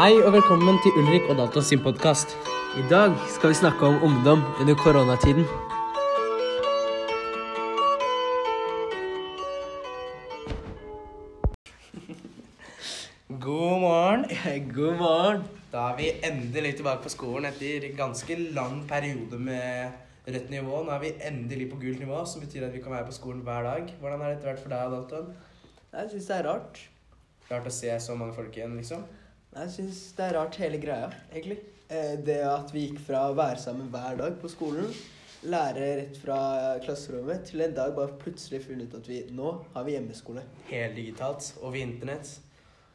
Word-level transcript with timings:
Hei 0.00 0.14
og 0.24 0.30
velkommen 0.32 0.78
til 0.80 0.94
Ulrik 0.96 1.26
og 1.28 1.34
Dalton 1.36 1.64
sin 1.68 1.80
podkast. 1.84 2.30
I 2.80 2.82
dag 2.88 3.12
skal 3.28 3.50
vi 3.50 3.56
snakke 3.58 3.84
om 3.84 3.98
ungdom 4.06 4.40
under 4.60 4.78
koronatiden. 4.80 5.44
God 13.44 13.76
morgen. 13.84 14.24
God 14.78 14.96
morgen. 15.02 15.44
Da 15.72 15.84
er 15.90 16.00
vi 16.00 16.08
endelig 16.30 16.78
tilbake 16.80 17.04
på 17.04 17.12
skolen 17.12 17.52
etter 17.52 17.90
ganske 18.00 18.40
lang 18.56 18.80
periode 18.88 19.36
med 19.36 20.00
rødt 20.26 20.50
nivå. 20.50 20.82
Nå 20.82 20.96
er 20.96 21.04
vi 21.04 21.14
endelig 21.28 21.68
på 21.74 21.84
gult 21.84 22.00
nivå, 22.00 22.24
som 22.24 22.40
betyr 22.40 22.70
at 22.70 22.72
vi 22.72 22.80
kan 22.80 22.96
være 22.96 23.10
på 23.12 23.18
skolen 23.20 23.44
hver 23.44 23.68
dag. 23.68 23.96
Hvordan 24.00 24.24
har 24.24 24.32
dette 24.32 24.48
vært 24.48 24.64
for 24.64 24.72
deg, 24.72 24.96
Dalton? 24.96 25.32
Jeg 25.92 26.14
syns 26.14 26.32
det 26.32 26.38
er 26.40 26.52
rart. 26.54 26.86
Rart 27.52 27.68
å 27.68 27.80
se 27.82 28.00
så 28.00 28.16
mange 28.16 28.40
folk 28.40 28.56
igjen, 28.56 28.80
liksom. 28.80 29.04
Jeg 29.50 29.70
syns 29.74 30.00
det 30.14 30.26
er 30.28 30.36
rart 30.38 30.56
hele 30.62 30.78
greia, 30.78 31.08
egentlig. 31.32 31.58
Eh, 31.90 32.16
Det 32.22 32.38
at 32.46 32.70
vi 32.70 32.84
gikk 32.86 33.00
fra 33.02 33.24
å 33.30 33.34
være 33.34 33.58
sammen 33.58 33.88
hver 33.90 34.16
dag 34.20 34.36
på 34.38 34.50
skolen, 34.52 34.92
lære 35.42 35.88
rett 35.98 36.20
fra 36.22 36.36
klasserommet, 36.84 37.48
til 37.48 37.64
en 37.64 37.74
dag 37.74 37.96
bare 37.96 38.14
plutselig 38.20 38.62
funnet 38.62 38.92
ut 38.92 39.00
at 39.00 39.08
vi 39.10 39.24
nå 39.34 39.50
har 39.74 39.84
vi 39.84 39.96
hjemmeskole. 39.96 40.44
Helt 40.68 40.94
digitalt, 40.94 41.50
over 41.62 41.80
internett. 41.80 42.36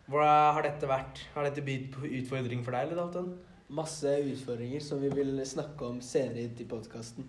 Hvordan 0.08 0.54
har 0.56 0.64
dette 0.64 0.88
vært? 0.88 1.26
Har 1.34 1.44
dette 1.44 1.66
bydd 1.66 1.92
på 1.92 2.08
utfordring 2.22 2.64
for 2.64 2.72
deg, 2.72 2.88
eller, 2.88 3.02
Dalton? 3.02 3.32
Masse 3.76 4.16
utfordringer 4.24 4.80
som 4.80 5.02
vi 5.02 5.10
vil 5.10 5.42
snakke 5.44 5.90
om 5.90 6.00
senere 6.00 6.46
i 6.48 6.70
podkasten. 6.70 7.26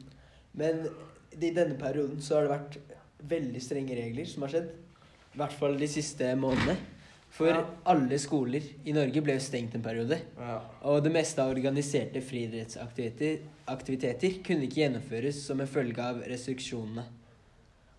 Men 0.54 0.84
i 1.32 1.50
denne 1.50 1.74
perioden 1.80 2.20
så 2.22 2.36
har 2.36 2.46
det 2.46 2.54
vært 2.54 2.78
veldig 3.26 3.62
strenge 3.64 3.96
regler 3.96 4.28
som 4.28 4.44
har 4.44 4.54
skjedd. 4.54 4.70
I 5.34 5.40
hvert 5.40 5.56
fall 5.56 5.80
de 5.80 5.88
siste 5.90 6.28
månedene. 6.38 6.76
For 7.36 7.50
Ja. 7.52 7.64
alle 7.84 8.16
skoler 8.18 8.64
i 8.88 8.92
Norge 8.96 9.20
ble 9.22 9.34
jo 9.36 9.42
stengt 9.44 9.74
en 9.76 9.82
periode. 9.84 10.16
Ja. 10.40 10.60
Og 10.88 11.02
det 11.04 11.12
meste 11.12 11.42
av 11.42 11.50
organiserte 11.52 12.22
friidrettsaktiviteter 12.24 13.42
aktiviteter 13.68 14.38
kunne 14.46 14.64
ikke 14.64 14.80
gjennomføres 14.86 15.40
som 15.44 15.60
en 15.60 15.68
følge 15.68 16.00
av 16.00 16.22
restriksjonene. 16.30 17.04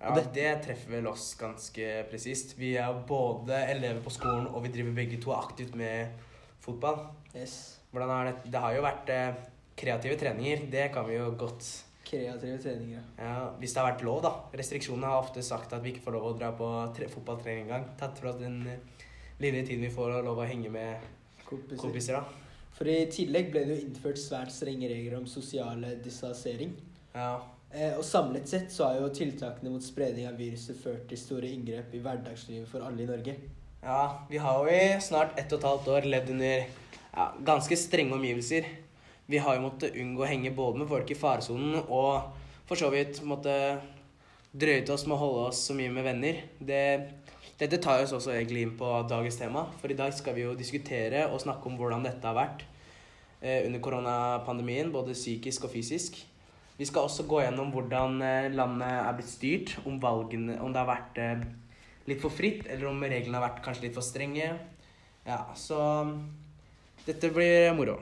Ja, 0.02 0.14
det, 0.14 0.24
det 0.34 0.50
treffer 0.66 0.92
vel 0.98 1.08
oss 1.10 1.32
ganske 1.40 1.88
presist. 2.10 2.56
Vi 2.58 2.76
er 2.78 2.94
både 3.10 3.58
elever 3.74 4.02
på 4.06 4.14
skolen, 4.14 4.46
og 4.48 4.64
vi 4.64 4.70
driver 4.74 4.94
begge 4.98 5.18
to 5.22 5.34
aktivt 5.34 5.74
med 5.76 6.14
fotball. 6.62 7.00
Yes. 7.36 7.80
Hvordan 7.92 8.14
er 8.14 8.30
det, 8.32 8.52
det 8.54 8.62
har 8.62 8.76
jo 8.78 8.84
vært 8.86 9.10
eh, 9.14 9.40
kreative 9.78 10.18
treninger. 10.22 10.68
Det 10.72 10.90
kan 10.94 11.06
vi 11.10 11.18
jo 11.18 11.32
godt 11.38 11.84
Kreative 12.08 12.56
treninger. 12.64 13.02
ja, 13.20 13.50
Hvis 13.60 13.74
det 13.76 13.82
har 13.82 13.90
vært 13.92 14.04
lov, 14.08 14.22
da. 14.24 14.30
Restriksjonene 14.56 15.10
har 15.12 15.20
ofte 15.26 15.42
sagt 15.44 15.74
at 15.76 15.82
vi 15.84 15.92
ikke 15.92 16.06
får 16.06 16.14
lov 16.16 16.30
å 16.30 16.38
dra 16.40 16.54
på 16.56 16.70
tre, 16.96 17.10
fotballtrening 17.12 17.66
engang. 17.66 17.90
Tatt 18.00 18.22
fra 18.22 18.32
den 18.38 18.62
eh, 18.72 18.78
lille 19.40 19.64
tiden 19.66 19.86
vi 19.86 19.94
får 19.94 20.20
lov 20.26 20.40
å 20.42 20.48
henge 20.48 20.72
med 20.74 21.08
Kompiser. 21.48 21.82
kompiser, 21.82 22.18
da. 22.18 22.48
For 22.78 22.90
i 22.92 23.06
tillegg 23.10 23.52
ble 23.54 23.64
det 23.66 23.76
jo 23.76 23.86
innført 23.88 24.20
svært 24.22 24.52
strenge 24.54 24.90
regler 24.90 25.18
om 25.18 25.28
sosiale 25.30 25.96
distansering. 26.04 26.76
Ja. 27.16 27.40
Eh, 27.72 27.94
og 27.98 28.04
samlet 28.06 28.48
sett 28.48 28.72
så 28.72 28.88
har 28.88 29.00
jo 29.02 29.14
tiltakene 29.14 29.72
mot 29.74 29.84
spredning 29.84 30.28
av 30.30 30.38
viruset 30.40 30.78
ført 30.80 31.08
til 31.10 31.20
store 31.20 31.50
inngrep 31.52 31.96
i 31.98 32.02
hverdagslivet 32.04 32.70
for 32.70 32.86
alle 32.86 33.04
i 33.04 33.10
Norge. 33.10 33.36
ja, 33.84 34.26
vi 34.30 34.38
har 34.38 34.60
jo 34.60 34.74
i 34.74 35.00
snart 35.02 35.40
ett 35.40 35.54
og 35.54 35.60
et 35.60 35.68
halvt 35.68 35.88
år 35.88 36.08
levd 36.12 36.30
under 36.36 36.56
ja, 37.16 37.26
ganske 37.46 37.78
strenge 37.78 38.14
omgivelser. 38.14 38.68
Vi 39.28 39.38
har 39.38 39.56
jo 39.56 39.66
måttet 39.66 39.96
unngå 39.96 40.24
å 40.24 40.30
henge 40.30 40.54
både 40.56 40.82
med 40.82 40.90
folk 40.90 41.12
i 41.12 41.18
faresonen 41.20 41.82
og 41.88 42.34
for 42.68 42.80
så 42.80 42.90
vidt 42.92 43.22
måtte 43.24 43.54
til 44.58 44.92
oss 44.94 45.06
med 45.06 45.16
å 45.18 45.22
holde 45.22 45.48
oss 45.50 45.66
så 45.68 45.76
mye 45.78 45.92
med 45.94 46.06
venner. 46.08 46.40
Det, 46.60 46.82
dette 47.58 47.80
tar 47.82 48.04
oss 48.04 48.14
også 48.14 48.36
egentlig 48.36 48.64
inn 48.68 48.74
på 48.78 48.88
dagens 49.10 49.40
tema, 49.40 49.66
for 49.82 49.90
i 49.90 49.98
dag 49.98 50.14
skal 50.14 50.36
vi 50.38 50.44
jo 50.46 50.54
diskutere 50.58 51.26
og 51.32 51.42
snakke 51.42 51.66
om 51.70 51.78
hvordan 51.80 52.06
dette 52.06 52.28
har 52.30 52.38
vært 52.38 52.62
eh, 53.42 53.66
under 53.66 53.82
koronapandemien, 53.82 54.92
både 54.94 55.18
psykisk 55.18 55.66
og 55.66 55.74
fysisk. 55.74 56.20
Vi 56.78 56.86
skal 56.86 57.08
også 57.08 57.26
gå 57.26 57.42
gjennom 57.42 57.72
hvordan 57.74 58.22
eh, 58.22 58.52
landet 58.54 58.92
er 59.00 59.18
blitt 59.18 59.32
styrt, 59.32 59.74
om 59.90 59.98
valgene, 60.02 60.60
om 60.62 60.70
det 60.74 60.84
har 60.84 60.92
vært 60.92 61.18
eh, 61.24 61.48
litt 62.12 62.22
for 62.22 62.34
fritt, 62.34 62.68
eller 62.70 62.92
om 62.92 63.02
reglene 63.02 63.40
har 63.40 63.48
vært 63.50 63.64
kanskje 63.66 63.88
litt 63.88 63.98
for 63.98 64.06
strenge. 64.06 64.54
Ja, 65.26 65.42
så 65.58 65.82
dette 67.10 67.34
blir 67.34 67.74
moro. 67.74 67.98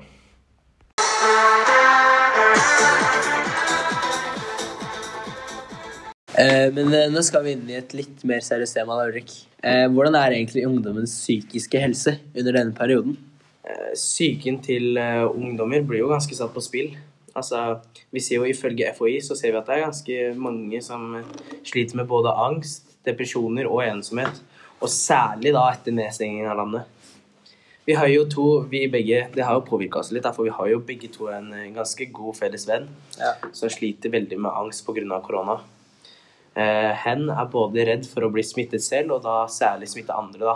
Eh, 6.35 6.67
men 6.73 6.91
eh, 6.93 7.07
nå 7.11 7.21
skal 7.23 7.45
vi 7.45 7.53
inn 7.55 7.69
i 7.71 7.77
et 7.79 7.93
litt 7.95 8.23
mer 8.27 8.43
seriøst 8.43 8.75
tema, 8.75 8.97
da, 8.99 9.07
Ulrik. 9.07 9.31
Eh, 9.63 9.85
hvordan 9.91 10.17
er 10.19 10.35
egentlig 10.35 10.65
ungdommens 10.67 11.13
psykiske 11.21 11.79
helse 11.79 12.17
under 12.33 12.57
denne 12.59 12.75
perioden? 12.75 13.15
Psyken 13.95 14.59
til 14.61 14.99
ungdommer 14.99 15.81
blir 15.87 16.03
jo 16.03 16.09
ganske 16.11 16.35
satt 16.37 16.51
på 16.53 16.61
spill. 16.61 16.91
Altså, 17.35 17.79
vi 18.13 18.21
ser 18.21 18.37
jo 18.37 18.45
Ifølge 18.45 18.91
FHI 18.93 19.15
så 19.25 19.33
ser 19.39 19.55
vi 19.55 19.57
at 19.57 19.69
det 19.71 19.77
er 19.77 19.85
ganske 19.87 20.17
mange 20.37 20.81
som 20.85 21.07
sliter 21.65 21.97
med 21.97 22.05
både 22.11 22.33
angst, 22.43 22.93
depresjoner 23.07 23.65
og 23.65 23.81
ensomhet. 23.87 24.37
Og 24.83 24.91
særlig 24.91 25.55
da 25.55 25.63
etter 25.71 25.95
nedstengingen 25.97 26.51
av 26.51 26.59
landet. 26.61 26.91
Vi 27.89 27.95
har 27.97 28.09
jo 28.11 28.27
to, 28.29 28.45
vi 28.69 28.85
begge, 28.91 29.27
Det 29.33 29.45
har 29.45 29.57
jo 29.57 29.65
påvirka 29.65 29.99
oss 30.03 30.11
litt, 30.13 30.27
for 30.35 30.45
vi 30.45 30.53
har 30.53 30.69
jo 30.69 30.83
begge 30.85 31.09
to 31.13 31.31
en 31.33 31.49
ganske 31.73 32.11
god 32.13 32.37
felles 32.37 32.67
venn 32.67 32.87
Ja. 33.17 33.33
som 33.51 33.69
sliter 33.69 34.13
veldig 34.13 34.37
med 34.37 34.51
angst 34.51 34.85
pga. 34.85 35.21
korona. 35.21 35.61
Eh, 36.55 36.91
hen 37.03 37.27
er 37.29 37.51
både 37.51 37.83
redd 37.89 38.05
for 38.07 38.23
å 38.23 38.31
bli 38.31 38.43
smittet 38.45 38.83
selv, 38.83 39.17
og 39.17 39.25
da 39.25 39.43
særlig 39.51 39.89
smitte 39.91 40.15
andre. 40.15 40.39
da. 40.39 40.55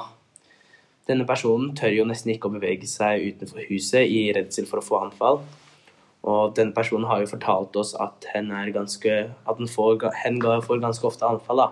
Denne 1.09 1.25
personen 1.27 1.73
tør 1.75 1.91
jo 1.91 2.05
nesten 2.05 2.31
ikke 2.31 2.47
å 2.47 2.55
bevege 2.55 2.87
seg 2.87 3.25
utenfor 3.33 3.65
huset 3.67 4.07
i 4.07 4.29
redsel 4.35 4.67
for 4.69 4.79
å 4.79 4.85
få 4.85 5.01
anfall. 5.03 5.41
Og 6.29 6.55
denne 6.55 6.75
personen 6.75 7.07
har 7.09 7.21
jo 7.21 7.31
fortalt 7.31 7.75
oss 7.79 7.95
at 7.99 8.27
hen 8.33 8.51
ganske 8.73 9.13
at 9.47 9.57
den 9.57 9.67
får, 9.67 10.03
hen 10.23 10.39
får 10.41 10.83
ganske 10.83 11.07
ofte 11.07 11.25
anfall. 11.25 11.57
da. 11.57 11.69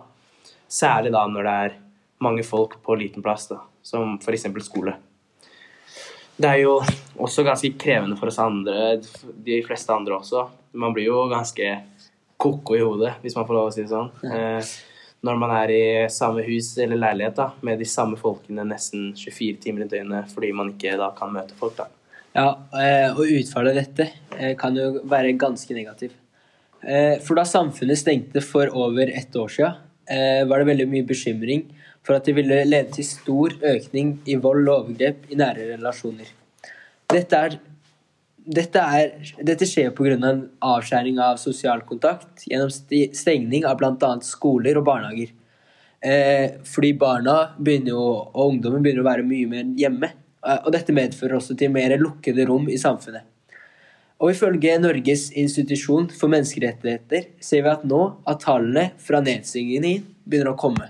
Særlig 0.68 1.12
da 1.12 1.28
når 1.28 1.44
det 1.44 1.58
er 1.66 1.78
mange 2.20 2.44
folk 2.44 2.82
på 2.84 2.96
liten 2.96 3.24
plass, 3.24 3.48
da, 3.48 3.62
som 3.84 4.18
f.eks. 4.18 4.48
skole. 4.66 4.96
Det 6.38 6.50
er 6.50 6.60
jo 6.62 6.82
også 7.18 7.44
ganske 7.44 7.72
krevende 7.80 8.18
for 8.18 8.30
oss 8.30 8.40
andre, 8.40 9.00
de 9.46 9.62
fleste 9.66 9.94
andre 9.94 10.20
også. 10.20 10.48
Man 10.74 10.94
blir 10.94 11.10
jo 11.10 11.28
ganske 11.32 11.70
ko-ko 12.38 12.78
i 12.78 12.84
hodet, 12.84 13.16
hvis 13.24 13.36
man 13.38 13.48
får 13.48 13.58
lov 13.58 13.70
å 13.70 13.74
si 13.74 13.84
det 13.84 13.92
sånn. 13.92 14.12
Eh, 14.30 14.76
når 15.26 15.40
man 15.42 15.54
er 15.58 15.74
i 15.74 15.86
samme 16.14 16.44
hus 16.46 16.76
eller 16.78 17.00
leilighet 17.02 17.38
da, 17.40 17.50
med 17.66 17.82
de 17.82 17.88
samme 17.90 18.20
folkene 18.20 18.66
nesten 18.68 19.10
24 19.18 19.58
timer 19.64 19.88
i 19.88 19.90
døgnet 19.90 20.30
fordi 20.34 20.52
man 20.56 20.70
ikke 20.76 20.94
da 21.00 21.10
kan 21.18 21.34
møte 21.34 21.58
folk. 21.58 21.76
da. 21.80 21.88
Ja, 22.38 22.52
eh, 22.78 23.10
og 23.16 23.26
utfallet 23.26 23.74
av 23.74 23.80
dette 23.82 24.10
eh, 24.38 24.54
kan 24.60 24.78
jo 24.78 25.02
være 25.10 25.34
ganske 25.42 25.74
negativ. 25.74 26.14
Eh, 26.86 27.18
For 27.26 27.40
da 27.40 27.46
samfunnet 27.50 27.98
stengte 27.98 28.44
for 28.46 28.70
over 28.78 29.10
ett 29.10 29.36
år 29.36 29.50
siden, 29.50 29.80
eh, 30.06 30.44
var 30.46 30.62
det 30.62 30.70
veldig 30.70 30.88
mye 30.92 31.08
bekymring 31.08 31.66
for 32.06 32.16
at 32.16 32.28
det 32.30 32.36
ville 32.38 32.62
lede 32.68 32.94
til 32.94 33.08
stor 33.08 33.58
økning 33.74 34.20
i 34.30 34.38
vold 34.40 34.68
og 34.68 34.84
overgrep 34.84 35.26
i 35.34 35.40
nære 35.40 35.74
relasjoner. 35.74 36.30
Dette, 37.10 37.42
er, 37.42 37.58
dette, 38.48 38.80
er, 38.80 39.34
dette 39.44 39.68
skjer 39.68 39.92
pga. 39.96 40.16
en 40.16 40.46
avskjæring 40.64 41.20
av 41.20 41.40
sosial 41.42 41.82
kontakt 41.88 42.46
gjennom 42.48 42.72
stengning 42.72 43.66
av 43.68 43.78
bl.a. 43.80 44.12
skoler 44.24 44.80
og 44.80 44.86
barnehager. 44.88 45.34
Eh, 46.00 46.60
fordi 46.64 46.94
barna 46.94 47.56
jo, 47.58 47.98
og 47.98 48.52
ungdommen 48.52 48.84
begynner 48.86 49.02
å 49.04 49.10
være 49.10 49.26
mye 49.28 49.48
mer 49.50 49.74
hjemme. 49.76 50.12
Eh, 50.46 50.60
Og 50.66 50.72
dette 50.72 50.94
medfører 50.94 51.40
også 51.40 51.58
til 51.58 51.74
mer 51.74 51.98
lukkede 51.98 52.46
rom 52.48 52.70
i 52.70 52.78
samfunnet. 52.78 53.26
Og 54.20 54.32
ifølge 54.32 54.80
Norges 54.80 55.28
institusjon 55.38 56.08
for 56.10 56.32
menneskerettigheter 56.34 57.28
ser 57.44 57.62
vi 57.66 57.70
at 57.70 57.84
nå 57.86 58.02
at 58.26 58.42
tallene 58.42 58.92
fra 58.98 59.20
nedstengningen 59.22 60.08
begynner 60.26 60.56
å 60.56 60.58
komme. 60.58 60.90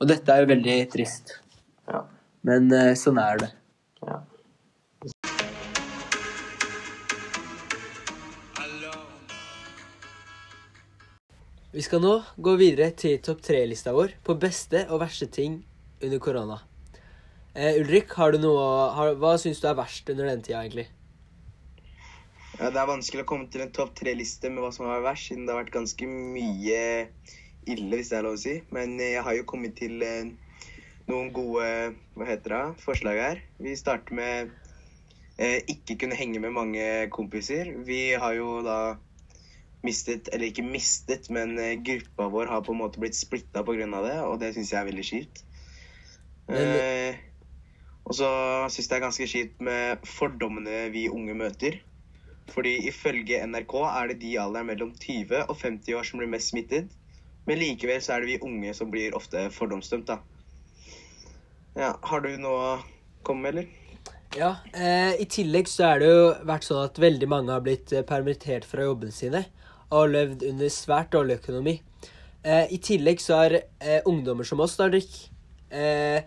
Og 0.00 0.08
dette 0.08 0.32
er 0.32 0.44
jo 0.44 0.52
veldig 0.54 0.78
trist. 0.92 1.40
Ja. 1.88 2.04
Men 2.46 2.70
eh, 2.72 2.94
sånn 2.94 3.18
er 3.20 3.42
det. 3.42 3.50
Ja. 4.06 4.22
Vi 11.76 11.82
skal 11.84 12.00
nå 12.00 12.14
gå 12.40 12.54
videre 12.56 12.86
til 12.96 13.18
topp 13.20 13.42
tre-lista 13.44 13.92
vår 13.92 14.14
på 14.24 14.32
beste 14.40 14.86
og 14.88 15.02
verste 15.02 15.26
ting 15.28 15.58
under 16.00 16.20
korona. 16.24 16.56
Eh, 17.52 17.76
Ulrik, 17.82 18.14
noe, 18.40 18.62
har, 18.96 19.10
hva 19.20 19.34
syns 19.36 19.60
du 19.60 19.66
er 19.68 19.76
verst 19.76 20.08
under 20.08 20.24
denne 20.24 20.40
tida, 20.40 20.62
egentlig? 20.62 20.86
Ja, 22.56 22.70
det 22.72 22.80
er 22.80 22.88
vanskelig 22.88 23.26
å 23.26 23.28
komme 23.28 23.50
til 23.52 23.66
en 23.66 23.74
topp 23.76 23.92
tre-liste 23.98 24.48
med 24.48 24.64
hva 24.64 24.70
som 24.72 24.88
har 24.88 25.02
vært 25.02 25.10
verst, 25.10 25.28
siden 25.28 25.44
det 25.44 25.52
har 25.52 25.60
vært 25.66 25.74
ganske 25.74 26.08
mye 26.08 26.80
ille, 27.68 27.92
hvis 27.92 28.08
det 28.08 28.22
er 28.22 28.24
lov 28.24 28.38
å 28.38 28.40
si. 28.40 28.56
Men 28.72 28.96
eh, 28.96 29.12
jeg 29.18 29.28
har 29.28 29.36
jo 29.36 29.48
kommet 29.52 29.76
til 29.76 30.00
eh, 30.06 30.30
noen 31.10 31.28
gode 31.36 31.68
hva 32.16 32.30
heter 32.30 32.56
det, 32.56 32.62
forslag 32.86 33.20
her. 33.20 33.44
Vi 33.60 33.76
starter 33.76 34.16
med 34.16 34.56
eh, 35.36 35.60
ikke 35.76 36.00
kunne 36.06 36.16
henge 36.16 36.40
med 36.40 36.56
mange 36.56 36.88
kompiser. 37.12 37.74
Vi 37.84 38.06
har 38.16 38.40
jo 38.40 38.62
da 38.64 38.78
mistet, 39.84 40.30
eller 40.32 40.50
ikke 40.50 40.64
mistet, 40.66 41.28
men 41.30 41.58
eh, 41.58 41.76
gruppa 41.84 42.28
vår 42.32 42.50
har 42.52 42.64
på 42.66 42.72
en 42.74 42.80
måte 42.80 43.00
blitt 43.02 43.18
splitta 43.18 43.64
pga. 43.66 43.86
det, 44.06 44.16
og 44.24 44.38
det 44.40 44.54
syns 44.54 44.72
jeg 44.72 44.80
er 44.80 44.88
veldig 44.88 45.04
kjipt. 45.04 45.44
Eh, 46.48 47.18
Og 48.06 48.14
så 48.14 48.28
syns 48.70 48.86
jeg 48.86 48.90
det 48.90 48.96
er 48.96 49.06
ganske 49.08 49.26
kjipt 49.26 49.60
med 49.60 50.06
fordommene 50.06 50.90
vi 50.94 51.08
unge 51.10 51.34
møter. 51.34 51.80
Fordi 52.54 52.76
ifølge 52.86 53.40
NRK 53.42 53.74
er 53.82 54.12
det 54.12 54.20
de 54.20 54.28
i 54.36 54.38
alderen 54.38 54.68
mellom 54.70 54.92
20 54.94 55.48
og 55.50 55.56
50 55.58 55.98
år 55.98 56.06
som 56.06 56.20
blir 56.22 56.30
mest 56.30 56.52
smittet. 56.52 56.92
Men 57.46 57.58
likevel 57.58 57.98
så 58.02 58.14
er 58.14 58.22
det 58.22 58.30
vi 58.30 58.38
unge 58.46 58.74
som 58.74 58.90
blir 58.90 59.14
ofte 59.18 59.48
fordomsdømt, 59.54 60.06
da. 60.06 60.20
Ja, 61.76 61.90
har 62.02 62.22
du 62.22 62.30
noe 62.38 62.62
å 62.62 62.70
komme 63.26 63.42
med, 63.42 63.54
eller? 63.54 63.85
Ja, 64.36 64.50
eh, 64.76 65.14
I 65.22 65.26
tillegg 65.32 65.68
så 65.70 65.86
er 65.94 66.02
det 66.02 66.08
jo 66.10 66.24
vært 66.48 66.66
sånn 66.66 66.82
at 66.84 66.98
veldig 67.00 67.28
mange 67.30 67.54
har 67.54 67.62
blitt 67.64 67.92
eh, 67.96 68.04
permittert 68.04 68.66
fra 68.68 68.84
jobbene 68.84 69.14
sine 69.14 69.46
og 69.86 70.00
har 70.00 70.12
levd 70.12 70.42
under 70.48 70.72
svært 70.72 71.12
dårlig 71.14 71.38
økonomi. 71.38 71.78
Eh, 72.44 72.66
I 72.74 72.78
tillegg 72.82 73.22
så 73.22 73.38
har 73.40 73.56
eh, 73.56 74.00
ungdommer 74.04 74.44
som 74.44 74.60
oss, 74.60 74.74
da, 74.76 74.90
Rick, 74.92 75.14
eh, 75.70 76.26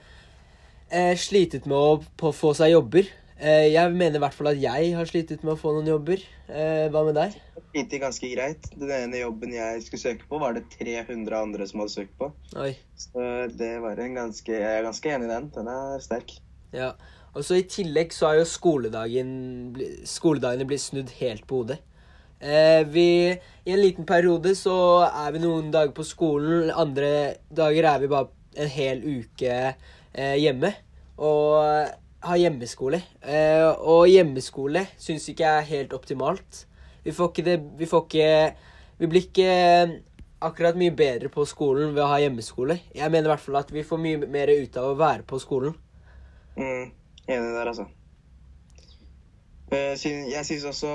eh, 0.89 1.13
slitet 1.19 1.67
med 1.69 1.77
å 1.77 1.99
på, 2.17 2.31
få 2.33 2.55
seg 2.57 2.73
jobber. 2.73 3.11
Eh, 3.39 3.69
jeg 3.71 3.93
mener 3.93 4.17
i 4.17 4.23
hvert 4.23 4.35
fall 4.35 4.51
at 4.51 4.59
jeg 4.59 4.89
har 4.97 5.07
slitet 5.11 5.45
med 5.45 5.53
å 5.53 5.59
få 5.59 5.75
noen 5.75 5.91
jobber. 5.91 6.23
Eh, 6.49 6.87
hva 6.91 7.05
med 7.07 7.19
deg? 7.19 7.37
Det 7.75 8.01
ganske 8.01 8.31
greit. 8.33 8.65
Den 8.73 8.89
ene 8.95 9.21
jobben 9.21 9.53
jeg 9.53 9.85
skulle 9.85 10.01
søke 10.01 10.25
på, 10.27 10.41
var 10.41 10.57
det 10.57 10.65
300 10.73 11.37
andre 11.37 11.67
som 11.69 11.83
hadde 11.83 11.93
søkt 11.93 12.15
på. 12.19 12.31
Oi. 12.57 12.73
Så 12.97 13.29
det 13.53 13.75
var 13.83 14.01
en 14.01 14.17
ganske 14.17 14.55
Jeg 14.55 14.79
er 14.79 14.87
ganske 14.87 15.13
enig 15.13 15.29
i 15.29 15.33
den. 15.35 15.51
Den 15.53 15.69
er 15.71 16.01
sterk. 16.03 16.33
Ja. 16.73 16.93
Og 17.35 17.45
så 17.45 17.59
I 17.59 17.67
tillegg 17.69 18.13
så 18.15 18.31
har 18.31 18.39
jo 18.39 18.49
skoledagen, 18.49 19.29
skoledagene 20.07 20.67
blitt 20.67 20.83
snudd 20.83 21.13
helt 21.19 21.45
på 21.47 21.61
hodet. 21.61 21.79
Eh, 22.39 22.81
vi, 22.87 23.07
I 23.65 23.73
en 23.75 23.81
liten 23.81 24.07
periode 24.07 24.55
så 24.55 24.75
er 25.07 25.33
vi 25.35 25.43
noen 25.43 25.71
dager 25.73 25.93
på 25.95 26.07
skolen, 26.07 26.69
andre 26.71 27.39
dager 27.51 27.89
er 27.91 28.03
vi 28.03 28.11
bare 28.11 28.31
en 28.59 28.71
hel 28.71 29.03
uke 29.03 29.55
eh, 29.69 30.37
hjemme. 30.39 30.73
Og 31.19 31.59
har 32.19 32.39
hjemmeskole. 32.39 33.01
Eh, 33.21 33.65
og 33.79 34.07
hjemmeskole 34.09 34.85
syns 34.99 35.29
ikke 35.29 35.45
jeg 35.45 35.61
er 35.61 35.71
helt 35.73 35.95
optimalt. 35.95 36.65
Vi 37.03 37.15
får 37.15 37.31
ikke 37.31 37.43
det 37.45 37.57
Vi 37.79 37.87
får 37.87 38.01
ikke 38.05 38.55
Vi 38.99 39.07
blir 39.07 39.23
ikke 39.23 40.01
akkurat 40.43 40.75
mye 40.75 40.91
bedre 40.91 41.29
på 41.31 41.45
skolen 41.47 41.93
ved 41.95 42.03
å 42.03 42.09
ha 42.11 42.19
hjemmeskole. 42.19 42.79
Jeg 42.95 43.11
mener 43.11 43.27
i 43.27 43.31
hvert 43.33 43.43
fall 43.43 43.59
at 43.59 43.71
vi 43.71 43.83
får 43.83 43.99
mye 43.99 44.27
mer 44.31 44.51
ut 44.51 44.77
av 44.79 44.91
å 44.91 44.97
være 44.99 45.23
på 45.27 45.39
skolen. 45.39 45.73
Mm, 46.55 46.91
enig 47.29 47.55
der, 47.55 47.71
altså. 47.71 47.87
Eh, 49.71 49.93
Jeg 50.31 50.45
syns 50.47 50.63
også 50.65 50.91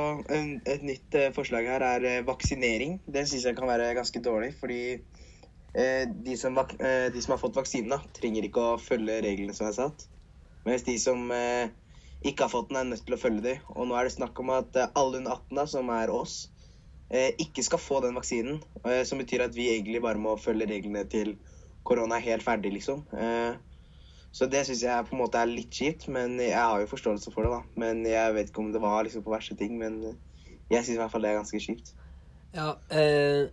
et 0.66 0.82
nytt 0.82 1.14
eh, 1.14 1.30
forslag 1.34 1.68
her 1.70 1.82
er 1.86 2.06
eh, 2.08 2.24
vaksinering. 2.26 2.96
Det 3.06 3.22
syns 3.30 3.44
jeg 3.46 3.54
kan 3.56 3.70
være 3.70 3.92
ganske 3.94 4.22
dårlig, 4.22 4.54
fordi 4.58 4.98
de, 5.74 6.36
som 6.38 6.54
de 6.54 7.20
som 7.22 7.32
har 7.34 7.38
fått 7.42 7.56
vaksinen, 7.58 8.02
trenger 8.14 8.44
ikke 8.46 8.62
å 8.62 8.74
følge 8.78 9.16
reglene 9.24 9.54
som 9.56 9.66
er 9.66 9.72
satt. 9.74 10.04
Mens 10.62 10.84
de 10.86 10.94
som 11.02 11.24
ikke 11.34 12.44
har 12.44 12.52
fått 12.52 12.68
den, 12.70 12.78
er 12.78 12.86
nødt 12.92 13.02
til 13.08 13.16
å 13.16 13.18
følge 13.18 13.42
dem. 13.42 13.64
Og 13.74 13.88
nå 13.90 13.96
er 13.98 14.06
det 14.06 14.12
snakk 14.14 14.38
om 14.38 14.52
at 14.54 14.78
alle 14.84 15.18
under 15.18 15.34
18, 15.34 15.58
da, 15.58 15.64
som 15.72 15.90
er 15.90 16.12
oss, 16.14 16.36
ikke 17.10 17.66
skal 17.66 17.82
få 17.82 17.98
den 18.06 18.14
vaksinen. 18.14 18.62
Som 19.02 19.18
betyr 19.18 19.48
at 19.48 19.58
vi 19.58 19.66
egentlig 19.72 20.04
bare 20.06 20.22
må 20.22 20.36
følge 20.38 20.70
reglene 20.70 21.02
til 21.10 21.34
korona 21.82 22.20
er 22.20 22.28
helt 22.28 22.46
ferdig, 22.46 22.70
liksom. 22.78 23.02
Så 24.34 24.48
det 24.50 24.64
syns 24.66 24.82
jeg 24.82 25.06
på 25.06 25.14
en 25.14 25.20
måte 25.22 25.38
er 25.38 25.46
litt 25.50 25.70
kjipt, 25.74 26.08
men 26.10 26.34
jeg 26.42 26.58
har 26.58 26.80
jo 26.82 26.88
forståelse 26.90 27.30
for 27.34 27.46
det, 27.46 27.52
da. 27.54 27.60
Men 27.78 28.00
jeg 28.08 28.34
vet 28.34 28.48
ikke 28.50 28.64
om 28.64 28.72
det 28.74 28.82
var 28.82 29.04
liksom 29.06 29.22
på 29.22 29.30
verste 29.34 29.54
ting, 29.58 29.76
men 29.78 30.00
jeg 30.02 30.80
syns 30.80 30.96
i 30.96 30.98
hvert 30.98 31.12
fall 31.12 31.22
det 31.22 31.30
er 31.30 31.38
ganske 31.38 31.60
kjipt. 31.62 31.92
Ja, 32.54 32.72
eh, 32.90 33.46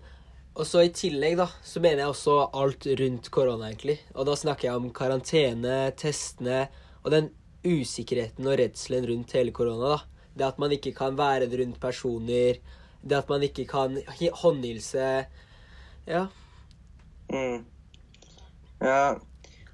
og 0.58 0.66
så 0.68 0.82
i 0.84 0.90
tillegg 0.94 1.38
da, 1.40 1.48
så 1.64 1.80
mener 1.84 2.04
jeg 2.04 2.16
også 2.16 2.40
alt 2.58 2.90
rundt 3.00 3.30
korona 3.34 3.70
egentlig. 3.70 4.00
Og 4.16 4.26
da 4.28 4.34
snakker 4.38 4.68
jeg 4.72 4.82
om 4.82 4.90
karantene, 4.96 5.78
testene, 6.02 6.66
og 7.06 7.14
den 7.14 7.30
usikkerheten 7.62 8.50
og 8.50 8.58
redselen 8.58 9.06
rundt 9.10 9.38
hele 9.38 9.54
korona 9.54 9.96
da. 9.96 10.00
Det 10.34 10.48
at 10.48 10.60
man 10.64 10.74
ikke 10.74 10.96
kan 10.98 11.18
være 11.20 11.50
rundt 11.62 11.78
personer, 11.84 12.58
det 13.02 13.18
at 13.18 13.30
man 13.30 13.44
ikke 13.46 13.68
kan 13.70 14.00
hi- 14.18 14.34
håndhilse. 14.34 15.26
Ja, 16.10 16.26
Mm. 17.32 17.62
Ja. 18.82 19.14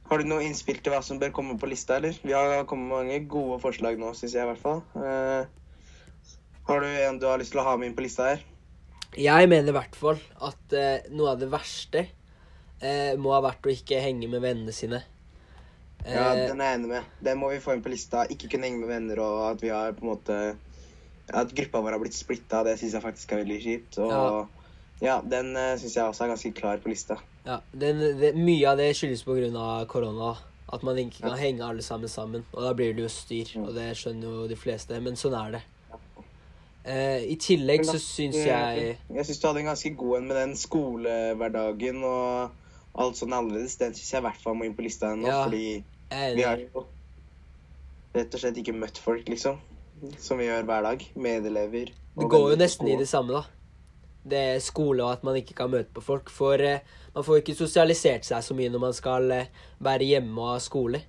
Har 0.07 0.21
du 0.21 0.27
noe 0.29 0.43
innspill 0.45 0.77
til 0.79 0.93
hva 0.93 1.01
som 1.03 1.19
bør 1.19 1.33
komme 1.35 1.57
på 1.59 1.67
lista, 1.67 1.97
eller? 1.99 2.15
Vi 2.23 2.35
har 2.35 2.63
kommet 2.69 2.87
med 2.87 3.01
mange 3.01 3.17
gode 3.27 3.57
forslag 3.63 3.97
nå, 3.99 4.13
syns 4.15 4.37
jeg 4.37 4.45
i 4.45 4.49
hvert 4.51 4.61
fall. 4.61 4.79
Uh, 4.95 5.43
har 6.69 6.83
du 6.83 6.87
en 6.87 7.19
du 7.19 7.27
har 7.27 7.41
lyst 7.41 7.51
til 7.55 7.59
å 7.63 7.67
ha 7.67 7.75
med 7.79 7.91
inn 7.91 7.97
på 7.97 8.05
lista 8.05 8.31
her? 8.33 8.45
jeg 9.17 9.47
mener 9.49 9.71
i 9.71 9.75
hvert 9.75 9.95
fall 9.97 10.19
at 10.43 10.73
uh, 10.75 11.05
noe 11.15 11.31
av 11.31 11.39
det 11.41 11.47
verste 11.49 12.03
uh, 12.83 13.13
må 13.19 13.31
ha 13.33 13.39
vært 13.45 13.67
å 13.67 13.71
ikke 13.73 14.01
henge 14.03 14.29
med 14.31 14.43
vennene 14.43 14.75
sine. 14.75 15.01
Ja, 16.05 16.29
den 16.37 16.61
er 16.61 16.71
jeg 16.71 16.79
enig 16.79 16.91
med. 16.91 17.07
Den 17.25 17.39
må 17.41 17.49
vi 17.51 17.61
få 17.63 17.73
inn 17.75 17.83
på 17.83 17.91
lista. 17.91 18.27
Ikke 18.31 18.51
kunne 18.51 18.69
henge 18.69 18.83
med 18.83 18.91
venner, 18.91 19.19
og 19.23 19.41
at 19.49 19.63
vi 19.63 19.71
har 19.73 19.95
på 19.97 20.05
en 20.05 20.11
måte 20.13 20.37
At 21.27 21.51
gruppa 21.51 21.81
vår 21.83 21.97
har 21.97 21.99
blitt 21.99 22.15
splitta, 22.15 22.61
det 22.63 22.77
syns 22.79 22.93
jeg 22.95 23.03
faktisk 23.03 23.33
er 23.33 23.41
veldig 23.41 23.57
kjipt. 23.59 23.97
Og 23.99 24.11
Ja. 24.13 24.45
Ja, 25.01 25.21
den 25.21 25.53
uh, 25.55 25.75
syns 25.77 25.95
jeg 25.95 26.09
også 26.09 26.25
er 26.25 26.33
ganske 26.33 26.51
klar 26.57 26.79
på 26.81 26.89
lista. 26.89 27.19
Ja, 27.45 27.59
den, 27.71 28.01
det, 28.19 28.33
Mye 28.35 28.71
av 28.71 28.79
det 28.79 28.91
skyldes 28.97 29.23
pga. 29.27 29.85
korona. 29.87 30.35
At 30.73 30.83
man 30.83 30.97
ikke 30.99 31.23
kan 31.23 31.37
henge 31.39 31.63
alle 31.63 31.81
sammen 31.81 32.09
sammen. 32.11 32.43
Og 32.51 32.63
da 32.63 32.73
blir 32.75 32.93
det 32.93 33.05
jo 33.05 33.09
styr. 33.09 33.53
Og 33.61 33.71
det 33.75 33.93
skjønner 33.95 34.27
jo 34.27 34.47
de 34.49 34.55
fleste, 34.59 34.99
men 34.99 35.15
sånn 35.15 35.37
er 35.37 35.57
det. 35.57 35.63
Uh, 36.87 37.19
I 37.23 37.35
tillegg 37.39 37.83
så 37.83 37.97
syns 37.99 38.37
jeg 38.39 38.93
Jeg 38.95 39.25
syns 39.27 39.39
du 39.41 39.47
hadde 39.49 39.59
en 39.59 39.71
ganske 39.73 39.89
god 39.99 40.17
en 40.17 40.27
med 40.29 40.37
den 40.39 40.53
skolehverdagen 40.55 41.99
og 42.07 42.53
alt 42.97 43.19
sånn 43.19 43.35
annerledes. 43.35 43.77
Den 43.79 43.95
syns 43.95 44.13
jeg 44.13 44.23
i 44.23 44.27
hvert 44.27 44.43
fall 44.43 44.57
må 44.59 44.67
inn 44.67 44.75
på 44.75 44.85
lista 44.87 45.13
ennå, 45.15 45.27
Ja, 45.27 45.41
fordi 45.45 45.83
vi 46.09 46.45
har 46.47 46.63
jo 46.63 46.87
rett 48.15 48.33
og 48.33 48.41
slett 48.41 48.57
ikke 48.59 48.75
møtt 48.75 48.99
folk, 49.03 49.27
liksom. 49.29 49.59
Som 50.21 50.39
vi 50.41 50.47
gjør 50.47 50.67
hver 50.67 50.85
dag. 50.85 51.05
Medelever. 51.15 51.93
Det 52.17 52.29
går 52.31 52.51
jo 52.53 52.57
nesten 52.59 52.89
i 52.89 52.97
det 52.97 53.07
samme, 53.09 53.35
da. 53.35 53.56
Det 54.27 54.39
er 54.55 54.59
skole 54.63 55.03
og 55.05 55.13
at 55.15 55.23
man 55.23 55.37
ikke 55.39 55.55
kan 55.55 55.71
møte 55.71 55.93
på 55.95 56.01
folk. 56.03 56.29
For 56.33 56.59
eh, 56.59 56.81
man 57.15 57.23
får 57.23 57.41
ikke 57.41 57.55
sosialisert 57.55 58.27
seg 58.27 58.43
så 58.43 58.55
mye 58.57 58.71
når 58.73 58.83
man 58.83 58.95
skal 58.97 59.31
eh, 59.31 59.47
være 59.83 60.07
hjemme 60.09 60.41
og 60.43 60.53
ha 60.55 60.57
skole. 60.63 60.99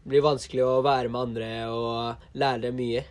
Det 0.00 0.12
blir 0.12 0.24
vanskelig 0.24 0.62
å 0.64 0.80
være 0.84 1.08
med 1.12 1.20
andre 1.28 1.48
og 1.72 2.28
lære 2.40 2.72
mye. 2.76 3.02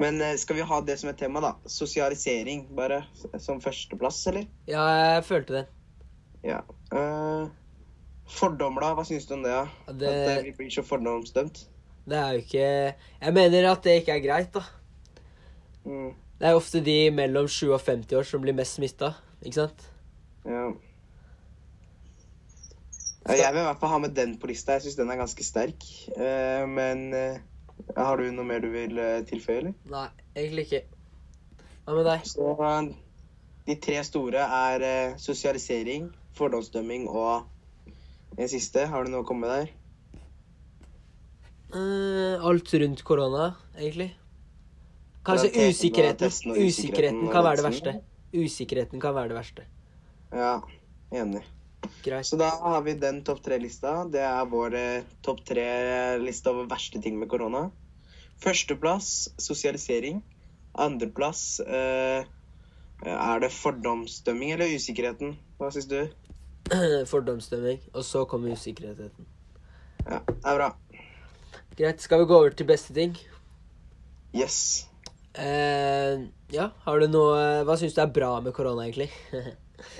Men 0.00 0.20
eh, 0.24 0.36
skal 0.40 0.56
vi 0.60 0.64
ha 0.70 0.78
det 0.86 0.96
som 1.00 1.10
et 1.10 1.18
tema, 1.20 1.42
da? 1.44 1.54
Sosialisering, 1.68 2.68
bare 2.78 3.02
som 3.42 3.60
førsteplass, 3.60 4.22
eller? 4.30 4.46
Ja, 4.70 4.86
jeg 5.16 5.26
følte 5.28 5.58
den. 5.58 5.68
Ja. 6.46 6.62
Eh, 6.94 7.50
fordommer, 8.38 8.86
da? 8.86 8.94
Hva 8.96 9.04
syns 9.04 9.26
du 9.28 9.34
om 9.36 9.42
det? 9.44 9.52
Ja? 9.52 9.66
Det- 9.92 10.14
At 10.38 10.44
vi 10.46 10.54
blir 10.56 10.70
så 10.72 10.86
fordomsdømt? 10.86 11.66
Det 12.10 12.16
er 12.16 12.32
jo 12.32 12.38
ikke 12.40 12.94
Jeg 13.20 13.34
mener 13.36 13.66
at 13.70 13.82
det 13.84 13.98
ikke 14.00 14.14
er 14.16 14.22
greit, 14.24 14.52
da. 14.56 14.62
Mm, 15.84 16.14
Det 16.40 16.48
er 16.48 16.56
ofte 16.56 16.80
de 16.80 17.10
mellom 17.12 17.48
7 17.52 17.66
og 17.68 17.82
50 17.84 18.16
år 18.16 18.24
som 18.24 18.40
blir 18.40 18.56
mest 18.56 18.78
smitta, 18.78 19.12
ikke 19.44 19.58
sant? 19.58 19.82
ja. 20.48 20.70
Jeg 23.28 23.52
vil 23.52 23.60
i 23.60 23.66
hvert 23.66 23.80
fall 23.82 23.92
ha 23.92 23.98
med 24.00 24.14
den 24.16 24.32
på 24.40 24.48
lista. 24.48 24.72
Jeg 24.72 24.86
syns 24.86 24.96
den 24.96 25.10
er 25.12 25.18
ganske 25.20 25.44
sterk. 25.44 25.84
Eh, 26.16 26.64
men 26.66 27.12
eh, 27.14 27.36
har 27.96 28.16
du 28.16 28.30
noe 28.32 28.48
mer 28.48 28.62
du 28.64 28.70
vil 28.72 28.96
eh, 28.98 29.20
tilføye, 29.28 29.58
eller? 29.60 29.74
Nei, 29.92 30.06
egentlig 30.32 30.64
ikke. 30.66 30.80
Hva 31.84 31.98
med 31.98 32.08
deg? 32.08 32.24
Så 32.26 32.46
de 33.68 33.76
tre 33.84 33.98
store 34.08 34.46
er 34.56 34.86
sosialisering, 35.20 36.08
fordomsdømming 36.38 37.06
og 37.12 37.44
en 38.40 38.50
siste. 38.50 38.86
Har 38.88 39.04
du 39.04 39.12
noe 39.12 39.22
å 39.22 39.28
komme 39.28 39.44
med 39.44 39.52
der? 39.58 39.76
Alt 42.48 42.72
rundt 42.80 43.04
korona, 43.06 43.52
egentlig. 43.76 44.14
Kanskje 45.26 45.68
usikkerheten. 45.68 46.56
Usikkerheten 46.56 47.28
kan 47.32 47.44
være 47.44 47.60
det 47.60 47.66
verste. 47.66 47.94
Usikkerheten 48.32 49.00
kan 49.00 49.14
være 49.14 49.32
det 49.32 49.36
verste. 49.36 49.66
Ja, 50.32 50.60
enig. 51.12 51.42
Greit. 52.04 52.26
Så 52.26 52.36
da 52.36 52.50
har 52.62 52.82
vi 52.82 52.94
den 52.94 53.22
topp 53.24 53.42
tre-lista. 53.44 54.04
Det 54.08 54.22
er 54.24 54.48
vår 54.48 54.76
eh, 54.78 55.06
topp 55.24 55.42
tre-liste 55.48 56.52
over 56.52 56.68
verste 56.70 57.00
ting 57.02 57.18
med 57.20 57.28
korona. 57.28 57.68
Førsteplass 58.40 59.30
sosialisering. 59.40 60.22
Andreplass 60.80 61.60
eh, 61.60 62.24
er 63.04 63.40
det 63.42 63.52
fordomsdømming 63.52 64.54
eller 64.54 64.76
usikkerheten? 64.76 65.34
Hva 65.58 65.72
syns 65.74 65.88
du? 65.90 66.00
Fordomsdømming. 67.12 67.82
Og 67.94 68.04
så 68.04 68.24
kommer 68.24 68.54
usikkerheten. 68.56 69.28
Ja, 70.06 70.20
det 70.24 70.40
er 70.44 70.62
bra. 70.62 70.70
Greit. 71.76 72.00
Skal 72.00 72.22
vi 72.22 72.30
gå 72.30 72.38
over 72.38 72.56
til 72.56 72.68
beste 72.68 72.94
ting? 72.94 73.16
Yes. 74.36 74.86
Eh, 75.38 76.26
ja, 76.50 76.64
har 76.84 76.98
du 76.98 77.06
noe 77.06 77.62
Hva 77.62 77.76
syns 77.78 77.94
du 77.94 78.00
er 78.02 78.10
bra 78.10 78.32
med 78.42 78.54
korona, 78.56 78.88
egentlig? 78.88 79.10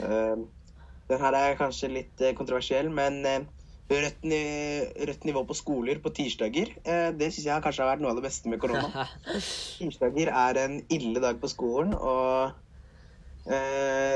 uh, 0.03 0.35
den 1.11 1.23
her 1.23 1.37
er 1.39 1.59
kanskje 1.59 1.91
litt 1.93 2.23
eh, 2.25 2.35
kontroversiell, 2.39 2.91
men 2.91 3.21
rødt, 3.91 4.25
ni 4.27 4.41
rødt 5.07 5.27
nivå 5.27 5.45
på 5.47 5.57
skoler 5.59 6.01
på 6.03 6.13
tirsdager, 6.15 6.73
uh, 6.83 7.11
det 7.15 7.31
syns 7.31 7.47
jeg 7.47 7.65
kanskje 7.67 7.85
har 7.85 7.93
vært 7.93 8.03
noe 8.03 8.15
av 8.15 8.19
det 8.19 8.27
beste 8.27 8.51
med 8.51 8.63
korona. 8.63 9.07
Tirsdager 9.79 10.33
er 10.35 10.65
en 10.65 10.81
ille 10.91 11.23
dag 11.23 11.39
på 11.43 11.51
skolen, 11.51 11.95
og 11.95 12.59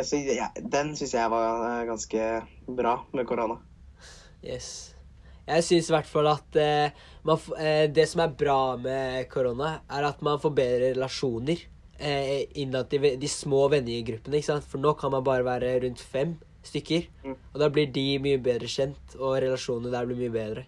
Så 0.05 0.19
ja, 0.21 0.51
den 0.61 0.93
syns 0.95 1.15
jeg 1.17 1.31
var 1.33 1.87
ganske 1.89 2.27
bra 2.69 2.99
med 3.17 3.27
korona. 3.27 3.57
yes. 4.45 4.94
Jeg 5.45 5.65
syns 5.67 5.91
i 5.91 5.93
hvert 5.93 6.09
fall 6.09 6.31
at 6.31 6.57
eh, 6.57 7.05
man, 7.29 7.41
eh, 7.61 7.85
det 7.93 8.07
som 8.09 8.23
er 8.25 8.37
bra 8.39 8.77
med 8.81 9.29
korona, 9.33 9.77
er 9.93 10.09
at 10.09 10.23
man 10.25 10.41
får 10.41 10.55
bedre 10.57 10.93
relasjoner 10.95 11.67
eh, 11.99 12.47
innad 12.63 12.93
i 12.97 13.15
de 13.21 13.29
små 13.29 13.67
vennegruppene. 13.73 14.39
ikke 14.39 14.53
sant? 14.55 14.69
For 14.69 14.81
nå 14.81 14.95
kan 15.01 15.13
man 15.13 15.27
bare 15.27 15.45
være 15.45 15.75
rundt 15.85 16.01
fem 16.01 16.39
stykker. 16.65 17.11
Mm. 17.25 17.35
Og 17.37 17.59
da 17.61 17.69
blir 17.73 17.91
de 17.93 18.07
mye 18.25 18.41
bedre 18.41 18.71
kjent, 18.71 19.19
og 19.19 19.37
relasjonene 19.45 19.93
der 19.93 20.09
blir 20.09 20.23
mye 20.23 20.33
bedre. 20.33 20.65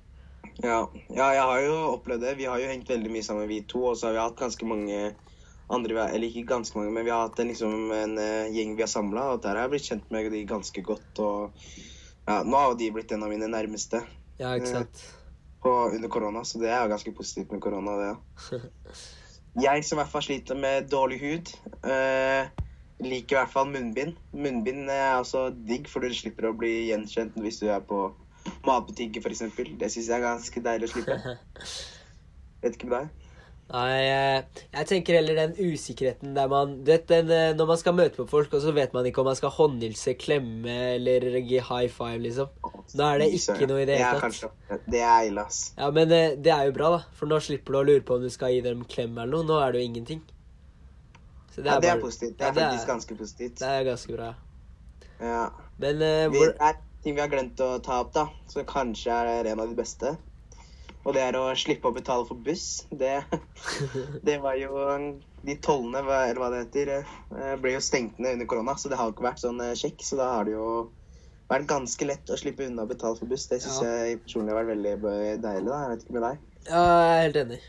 Ja. 0.63 0.83
ja, 1.09 1.31
jeg 1.37 1.47
har 1.49 1.63
jo 1.65 1.79
opplevd 1.95 2.25
det. 2.25 2.37
Vi 2.39 2.49
har 2.49 2.61
jo 2.61 2.69
hengt 2.69 2.93
veldig 2.93 3.13
mye 3.13 3.25
sammen, 3.25 3.49
vi 3.49 3.63
to. 3.69 3.83
Og 3.91 3.97
så 3.97 4.09
har 4.09 4.17
vi 4.17 4.23
hatt 4.25 4.39
ganske 4.41 4.69
mange 4.69 5.01
andre 5.67 6.05
Eller 6.15 6.31
ikke 6.31 6.47
ganske 6.47 6.79
mange, 6.79 6.93
men 6.95 7.03
vi 7.03 7.11
har 7.11 7.25
hatt 7.25 7.41
en, 7.43 7.49
liksom, 7.51 7.91
en 7.91 8.13
uh, 8.21 8.47
gjeng 8.55 8.77
vi 8.77 8.85
har 8.85 8.93
samla. 8.93 9.33
Og 9.35 9.43
der 9.43 9.57
har 9.57 9.67
jeg 9.67 9.73
blitt 9.73 9.89
kjent 9.89 10.13
med 10.15 10.31
de 10.33 10.45
ganske 10.49 10.85
godt. 10.87 11.25
Og 11.25 11.67
ja, 12.29 12.39
nå 12.47 12.61
har 12.61 12.77
de 12.79 12.93
blitt 12.95 13.13
en 13.17 13.27
av 13.27 13.33
mine 13.33 13.51
nærmeste 13.51 14.05
Ja, 14.39 14.55
ikke 14.55 14.67
Mm. 14.67 14.73
sant? 14.73 15.05
på, 15.67 15.71
under 15.91 16.09
korona, 16.09 16.45
så 16.45 16.61
det 16.61 16.69
er 16.71 16.83
jo 16.85 16.91
ganske 16.93 17.13
positivt 17.17 17.51
med 17.53 17.61
korona, 17.61 17.97
det. 17.99 18.17
Jeg 19.63 19.85
som 19.85 19.97
i 19.97 20.03
hvert 20.03 20.13
fall 20.13 20.23
sliter 20.23 20.55
med 20.55 20.91
dårlig 20.93 21.17
hud, 21.23 21.51
uh, 21.83 22.47
liker 23.03 23.37
i 23.37 23.41
hvert 23.41 23.51
fall 23.53 23.67
munnbind. 23.73 24.15
Munnbind 24.37 24.91
er 24.93 25.17
også 25.17 25.49
digg, 25.67 25.89
for 25.89 26.05
du 26.05 26.13
slipper 26.15 26.51
å 26.51 26.57
bli 26.57 26.91
gjenkjent 26.91 27.35
hvis 27.41 27.59
du 27.63 27.67
er 27.73 27.81
på 27.81 28.03
matbutikker 28.69 29.25
f.eks. 29.25 29.43
Det 29.81 29.91
syns 29.91 30.07
jeg 30.11 30.19
er 30.21 30.27
ganske 30.27 30.63
deilig 30.63 30.91
å 30.91 30.93
slippe. 30.93 31.17
Vet 32.63 32.77
ikke 32.77 32.91
med 32.93 32.99
deg? 33.01 33.26
Nei, 33.67 34.45
jeg 34.71 34.87
tenker 34.87 35.17
heller 35.19 35.35
den 35.41 35.57
usikkerheten 35.59 36.37
der 36.37 36.47
man 36.47 36.77
du 36.87 36.91
vet, 36.93 37.09
den, 37.11 37.31
eh, 37.35 37.49
Når 37.59 37.67
man 37.67 37.79
skal 37.81 37.97
møte 37.99 38.15
på 38.21 38.27
folk, 38.31 38.53
og 38.55 38.61
så 38.63 38.71
vet 38.77 38.93
man 38.95 39.05
ikke 39.09 39.19
om 39.19 39.27
man 39.27 39.35
skal 39.35 39.51
håndhilse, 39.51 40.15
klemme 40.23 40.77
eller 40.95 41.27
gi 41.41 41.59
high 41.59 41.89
five, 41.91 42.21
liksom. 42.23 42.47
Da 42.95 43.09
er 43.17 43.25
det 43.25 43.33
ikke 43.35 43.67
noe 43.67 43.83
i 43.83 43.89
det 43.89 43.97
er 43.99 44.05
hele 44.21 44.31
tatt. 44.31 44.87
Det 44.87 45.01
er 45.03 45.27
ille, 45.33 45.43
ass. 45.43 45.73
Ja, 45.77 45.91
men 45.91 46.13
eh, 46.15 46.37
det 46.39 46.53
er 46.55 46.69
jo 46.71 46.77
bra, 46.79 46.93
da. 46.95 47.01
For 47.19 47.27
nå 47.27 47.41
slipper 47.43 47.75
du 47.75 47.79
å 47.81 47.85
lure 47.91 48.05
på 48.07 48.15
om 48.21 48.23
du 48.23 48.31
skal 48.31 48.55
gi 48.55 48.61
dem 48.69 48.85
klem 48.87 49.19
eller 49.19 49.35
noe. 49.35 49.49
Nå 49.51 49.59
er 49.65 49.73
det 49.75 49.83
jo 49.83 49.89
ingenting. 49.91 50.23
Så 51.57 51.65
Ja, 51.65 51.81
det 51.81 51.89
er 51.91 51.97
bare- 51.97 52.01
positivt. 52.07 52.37
Det 52.39 52.45
Ja, 52.45 52.49
er 52.49 52.55
det 52.55 52.63
er- 52.63 52.71
faktisk 52.71 52.89
ganske 52.95 53.19
positivt. 53.19 53.59
Det 53.59 53.67
er 53.67 53.85
ganske 53.91 54.17
bra. 54.17 54.35
Ja. 55.21 55.51
Men 55.79 55.97
uh, 55.97 56.31
hvor 56.31 56.47
det 56.53 56.57
er 56.61 56.75
ting 57.03 57.15
vi 57.17 57.21
har 57.21 57.29
glemt 57.29 57.57
å 57.57 57.83
ta 57.83 58.01
opp, 58.03 58.13
da, 58.15 58.29
som 58.47 58.65
kanskje 58.65 59.11
er 59.11 59.47
en 59.51 59.61
av 59.61 59.69
de 59.69 59.75
beste. 59.75 60.17
Og 61.07 61.15
det 61.15 61.23
er 61.23 61.37
å 61.39 61.45
slippe 61.55 61.87
å 61.87 61.95
betale 61.95 62.27
for 62.27 62.39
buss. 62.43 62.83
Det, 62.91 63.15
det 64.27 64.41
var 64.43 64.59
jo 64.59 64.75
De 65.47 65.55
tollene, 65.63 66.03
eller 66.03 66.41
hva 66.43 66.49
det 66.51 66.65
heter, 66.65 66.93
eh, 66.99 67.53
ble 67.63 67.77
jo 67.77 67.83
stengt 67.85 68.19
ned 68.19 68.35
under 68.37 68.49
korona, 68.51 68.75
så 68.75 68.91
det 68.91 68.99
har 68.99 69.07
jo 69.11 69.15
ikke 69.15 69.29
vært 69.29 69.43
sånn 69.45 69.63
sjekk. 69.63 70.01
kjekk. 70.01 70.07
Så 70.09 70.19
da 70.19 70.33
har 70.35 70.49
det 70.49 70.57
jo 70.57 70.67
vært 71.53 71.69
ganske 71.71 72.09
lett 72.09 72.33
å 72.35 72.39
slippe 72.41 72.67
unna 72.67 72.83
å 72.83 72.91
betale 72.91 73.19
for 73.21 73.31
buss. 73.31 73.47
Det 73.47 73.61
syns 73.63 73.79
Ja. 73.85 73.93
jeg 74.03 74.23
personlig 74.25 74.51
har 74.55 74.65
vært 74.65 74.73
veldig 74.75 74.95
deilig. 75.45 75.69
da. 75.71 75.83
Jeg 75.85 75.91
vet 75.93 76.03
ikke 76.03 76.17
med 76.19 76.27
deg. 76.27 76.41
Ja, 76.67 76.83
jeg 76.83 77.15
er 77.15 77.23
helt 77.23 77.39
enig. 77.45 77.61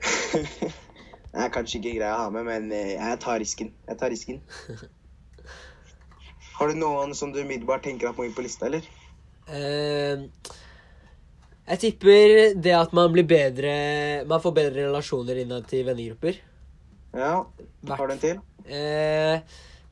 det 1.32 1.44
er 1.44 1.52
kanskje 1.52 1.78
ikke 1.82 1.98
grei 1.98 2.08
å 2.14 2.22
ha 2.22 2.30
med, 2.32 2.48
men 2.48 2.72
eh, 2.72 2.94
jeg 2.96 3.20
tar 3.20 3.38
risken. 3.44 3.74
Jeg 3.88 4.00
tar 4.00 4.10
risken. 4.14 4.40
Har 6.60 6.68
du 6.68 6.76
noen 6.76 7.14
som 7.16 7.30
du 7.32 7.40
umiddelbart 7.40 7.84
tenker 7.84 8.08
at 8.08 8.16
må 8.16 8.24
inn 8.24 8.34
på 8.36 8.44
lista, 8.44 8.66
eller? 8.68 8.84
Eh, 9.48 10.24
jeg 11.70 11.78
tipper 11.84 12.54
det 12.58 12.72
at 12.76 12.92
man 12.96 13.12
blir 13.14 13.26
bedre 13.28 13.72
Man 14.28 14.42
får 14.42 14.54
bedre 14.56 14.86
relasjoner 14.88 15.38
innad 15.44 15.68
til 15.70 15.84
vennegrupper. 15.86 16.40
Ja. 17.16 17.44
Har 17.90 18.06
du 18.10 18.14
en 18.14 18.22
til? 18.22 18.40
Eh, 18.70 19.40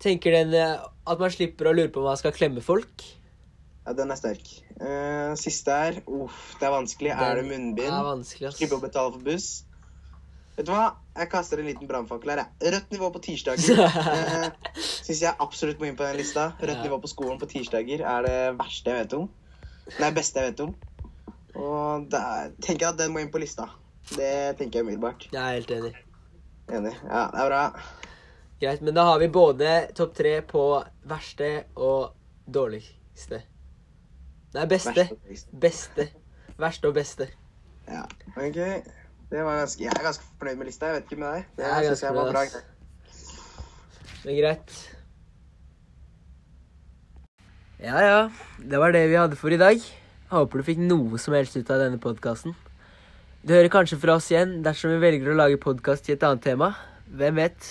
tenker 0.03 0.37
den 0.37 0.55
eh, 0.55 0.75
at 1.09 1.23
man 1.23 1.33
slipper 1.35 1.71
å 1.71 1.75
lure 1.75 1.91
på 1.95 2.03
om 2.03 2.11
man 2.11 2.19
skal 2.21 2.35
klemme 2.37 2.63
folk. 2.63 3.07
Ja, 3.87 3.95
den 3.97 4.13
er 4.13 4.19
sterk. 4.21 4.51
Eh, 4.79 5.33
siste 5.41 5.75
her. 5.75 6.03
Uff, 6.07 6.53
det 6.61 6.69
er 6.69 6.75
vanskelig. 6.75 7.15
er 7.17 7.41
det 7.41 7.47
munnbind? 7.49 7.89
er 7.89 8.05
vanskelig, 8.07 8.53
Slippe 8.59 8.77
å 8.79 8.83
betale 8.85 9.15
for 9.15 9.25
buss? 9.25 9.49
Vet 10.59 10.67
du 10.67 10.73
hva? 10.75 10.89
Jeg 11.19 11.31
kaster 11.31 11.61
en 11.63 11.69
liten 11.71 11.89
brannfakkel 11.91 12.35
her. 12.35 12.45
Rødt 12.75 12.91
nivå 12.95 13.09
på 13.15 13.23
tirsdager. 13.23 13.81
eh, 13.87 14.75
Syns 14.79 15.23
jeg 15.23 15.35
absolutt 15.41 15.81
må 15.81 15.89
inn 15.89 15.97
på 15.99 16.07
den 16.07 16.19
lista. 16.21 16.51
Rødt 16.61 16.77
Ja. 16.81 16.85
nivå 16.85 16.99
på 17.03 17.11
skolen 17.11 17.39
på 17.41 17.49
tirsdager 17.51 18.03
er 18.03 18.27
det 18.27 18.39
verste 18.59 18.93
jeg 18.93 19.05
vet 19.07 19.17
om. 19.19 19.29
Nei, 19.99 20.11
beste 20.19 20.43
jeg 20.43 20.53
vet 20.53 20.63
om. 20.67 20.75
Og 21.59 22.07
da 22.13 22.23
tenker 22.63 22.87
jeg 22.87 22.93
at 22.93 23.01
den 23.01 23.15
må 23.15 23.23
inn 23.23 23.33
på 23.35 23.41
lista. 23.43 23.67
Det 24.15 24.57
tenker 24.59 24.81
jeg 24.81 24.87
umiddelbart. 24.87 25.27
Jeg 25.33 25.43
er 25.43 25.59
helt 25.59 25.73
enig. 25.75 25.95
Enig. 26.69 26.95
Ja, 27.03 27.25
det 27.33 27.43
er 27.43 27.51
bra. 27.51 27.63
Greit, 28.59 28.81
men 28.83 28.95
da 28.97 29.05
har 29.07 29.19
vi 29.23 29.29
både 29.31 29.73
topp 29.99 30.15
tre 30.19 30.39
på 30.47 30.63
verste 31.09 31.51
og 31.77 32.15
dårligste. 32.51 33.43
Nei, 34.55 34.65
beste. 34.71 35.05
Beste. 35.53 36.09
Verste 36.59 36.91
og 36.91 36.97
beste. 36.97 37.29
Ja, 37.89 38.03
ok. 38.35 38.59
Det 39.29 39.45
var 39.45 39.61
ganske, 39.61 39.85
jeg 39.85 39.93
er 39.93 40.07
ganske 40.07 40.25
fornøyd 40.41 40.59
med 40.59 40.71
lista. 40.71 40.89
Jeg 40.89 40.99
vet 40.99 41.11
ikke 41.11 41.21
med 41.21 41.35
deg. 41.37 41.49
Det 41.59 41.65
Jeg 41.65 41.71
er 41.71 41.85
synes 41.85 41.89
ganske 41.91 42.07
jeg 42.07 42.15
var 42.17 42.33
bra. 42.33 42.43
Men 44.25 44.39
greit. 44.41 44.79
Ja, 47.79 47.99
ja. 48.03 48.21
Det 48.59 48.81
var 48.83 48.93
det 48.97 49.05
vi 49.11 49.21
hadde 49.21 49.37
for 49.39 49.55
i 49.55 49.61
dag. 49.61 49.85
Håper 50.29 50.61
du 50.61 50.67
fikk 50.67 50.81
noe 50.85 51.17
som 51.21 51.33
helst 51.33 51.57
ut 51.57 51.71
av 51.73 51.81
denne 51.81 52.01
podkasten. 52.03 52.53
Du 53.41 53.55
hører 53.55 53.71
kanskje 53.73 53.97
fra 54.03 54.19
oss 54.19 54.29
igjen 54.29 54.59
dersom 54.67 54.93
vi 54.93 55.01
velger 55.01 55.33
å 55.33 55.39
lage 55.39 55.61
podkast 55.63 56.11
i 56.11 56.17
et 56.17 56.27
annet 56.27 56.45
tema. 56.45 56.75
Hvem 57.09 57.41
vet? 57.41 57.69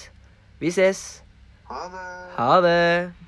Vi 0.57 0.71
ses. 0.73 1.21
Ha 1.69 1.83
det. 1.93 2.05
Ha 2.39 2.53
det. 2.65 3.26